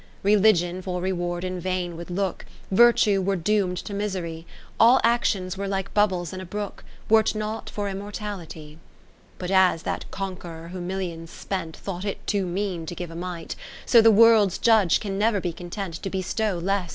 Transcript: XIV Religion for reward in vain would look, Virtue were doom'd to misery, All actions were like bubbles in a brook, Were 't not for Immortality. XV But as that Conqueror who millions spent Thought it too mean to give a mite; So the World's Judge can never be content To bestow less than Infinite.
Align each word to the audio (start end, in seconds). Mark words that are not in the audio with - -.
XIV 0.01 0.23
Religion 0.33 0.81
for 0.81 0.99
reward 0.99 1.43
in 1.43 1.59
vain 1.59 1.95
would 1.95 2.09
look, 2.09 2.43
Virtue 2.71 3.21
were 3.21 3.35
doom'd 3.35 3.77
to 3.77 3.93
misery, 3.93 4.47
All 4.79 4.99
actions 5.03 5.55
were 5.59 5.67
like 5.67 5.93
bubbles 5.93 6.33
in 6.33 6.41
a 6.41 6.43
brook, 6.43 6.83
Were 7.07 7.21
't 7.21 7.37
not 7.37 7.69
for 7.69 7.87
Immortality. 7.87 8.73
XV 8.73 8.79
But 9.37 9.51
as 9.51 9.83
that 9.83 10.09
Conqueror 10.09 10.69
who 10.69 10.81
millions 10.81 11.29
spent 11.29 11.77
Thought 11.77 12.03
it 12.03 12.25
too 12.25 12.47
mean 12.47 12.87
to 12.87 12.95
give 12.95 13.11
a 13.11 13.15
mite; 13.15 13.55
So 13.85 14.01
the 14.01 14.09
World's 14.09 14.57
Judge 14.57 14.99
can 14.99 15.19
never 15.19 15.39
be 15.39 15.53
content 15.53 16.01
To 16.01 16.09
bestow 16.09 16.55
less 16.55 16.65
than 16.65 16.73
Infinite. 16.85 16.89